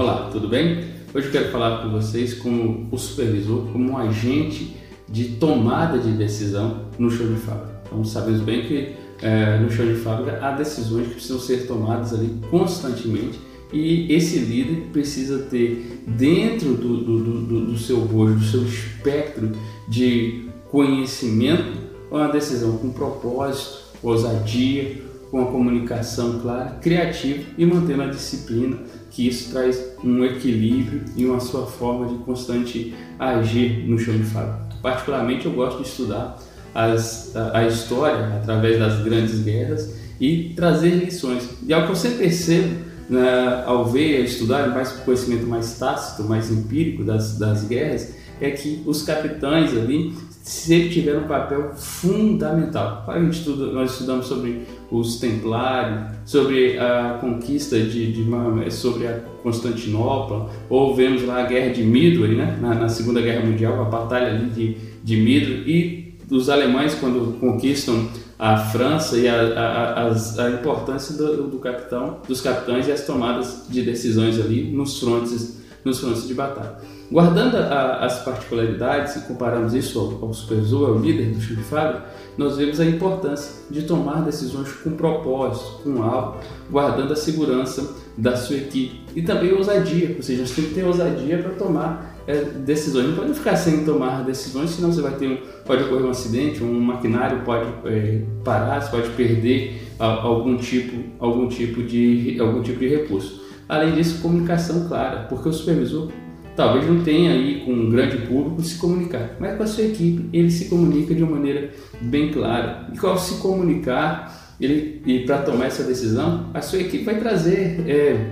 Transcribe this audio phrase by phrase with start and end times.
[0.00, 0.82] Olá, tudo bem?
[1.12, 4.74] Hoje eu quero falar com vocês como o supervisor, como um agente
[5.06, 7.82] de tomada de decisão no chão de fábrica.
[7.84, 12.14] Então sabemos bem que é, no chão de fábrica há decisões que precisam ser tomadas
[12.14, 13.38] ali constantemente
[13.74, 19.52] e esse líder precisa ter dentro do, do, do, do seu rosto, do seu espectro
[19.86, 21.78] de conhecimento,
[22.10, 28.78] uma decisão com propósito, ousadia, com a comunicação clara, criativa e mantendo a disciplina,
[29.10, 34.24] que isso traz um equilíbrio e uma sua forma de constante agir no chão de
[34.24, 34.76] fábrica.
[34.82, 36.38] Particularmente eu gosto de estudar
[36.74, 41.48] as, a, a, história através das grandes guerras e trazer lições.
[41.66, 42.76] E ao que eu sempre percebo,
[43.08, 48.82] né, ao ver, estudar mais conhecimento mais tácito, mais empírico das, das guerras, é que
[48.86, 53.04] os capitães ali sempre tiveram um papel fundamental.
[53.06, 59.20] A gente estuda, nós estudamos sobre os Templários, sobre a conquista de, de sobre a
[59.42, 62.58] Constantinopla, ou vemos lá a Guerra de Midway, né?
[62.60, 67.38] na, na Segunda Guerra Mundial, a batalha ali de, de Midway, e os alemães quando
[67.38, 72.92] conquistam a França e a, a, a, a importância do, do, capitão, dos capitães e
[72.92, 76.76] as tomadas de decisões ali nos frontes, nos frontes de batalha.
[77.10, 82.04] Guardando a, as particularidades e comparamos isso ao, ao ao líder do time de fábrica,
[82.38, 86.38] nós vemos a importância de tomar decisões com propósito, com alvo,
[86.70, 90.84] guardando a segurança da sua equipe e também ousadia, ou seja, você tem que ter
[90.84, 93.08] ousadia para tomar é, decisões.
[93.08, 96.62] Não pode ficar sem tomar decisões, senão você vai ter um, pode ocorrer um acidente,
[96.62, 102.78] um maquinário pode é, parar, você pode perder algum tipo, algum tipo de algum tipo
[102.78, 103.40] de recurso.
[103.70, 106.10] Além disso, comunicação clara, porque o supervisor
[106.56, 110.28] talvez não tenha aí com um grande público se comunicar, mas com a sua equipe
[110.32, 112.90] ele se comunica de uma maneira bem clara.
[112.92, 117.88] E ao se comunicar ele, e para tomar essa decisão, a sua equipe vai trazer
[117.88, 118.26] é,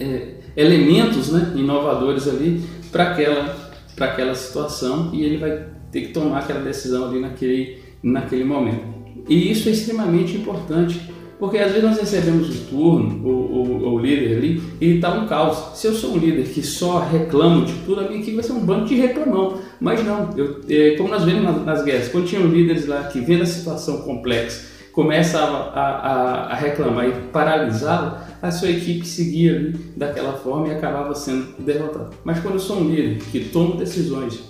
[0.00, 6.38] é, elementos né, inovadores ali para aquela, aquela situação e ele vai ter que tomar
[6.38, 8.86] aquela decisão ali naquele, naquele momento.
[9.28, 13.98] E isso é extremamente importante porque às vezes nós recebemos o turno, o, o, o
[13.98, 15.78] líder ali, e está um caos.
[15.78, 18.52] Se eu sou um líder que só reclamo de tudo, a minha equipe vai ser
[18.52, 19.58] um banco de reclamão.
[19.80, 23.20] Mas não, eu, é, como nós vemos nas, nas guerras, quando tinham líderes lá que
[23.20, 29.54] vendo a situação complexa, começavam a, a, a reclamar e paralisá-la, a sua equipe seguia
[29.54, 32.10] ali daquela forma e acabava sendo derrotada.
[32.24, 34.40] Mas quando eu sou um líder que tomo decisões,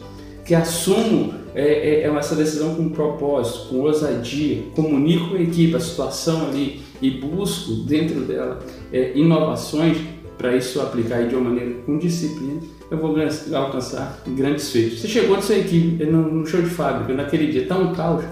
[0.46, 5.74] que assumo é, é, é, essa decisão com propósito, com ousadia, comunico com a equipe
[5.74, 8.60] a situação ali e busco dentro dela
[8.92, 9.98] é, inovações
[10.38, 13.16] para isso aplicar de uma maneira com disciplina, eu vou
[13.54, 15.00] alcançar grandes feitos.
[15.00, 18.22] Você chegou na sua equipe no show de fábrica, naquele dia, está um caos,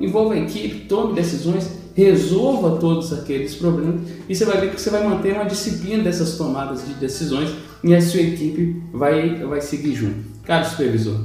[0.00, 4.88] envolva a equipe, tome decisões, resolva todos aqueles problemas e você vai ver que você
[4.88, 7.50] vai manter uma disciplina dessas tomadas de decisões
[7.84, 10.32] e a sua equipe vai, vai seguir junto.
[10.44, 11.20] Caro supervisor,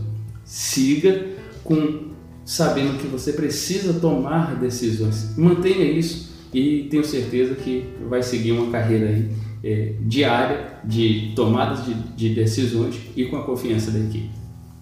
[0.47, 1.27] siga
[1.63, 2.07] com
[2.45, 5.37] sabendo que você precisa tomar decisões.
[5.37, 9.29] Mantenha isso e tenho certeza que vai seguir uma carreira aí,
[9.61, 14.29] é, diária de tomadas de, de decisões e com a confiança da equipe.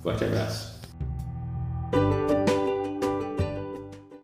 [0.03, 0.74] Forte abraço.